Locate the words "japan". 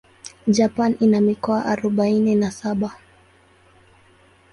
0.47-0.97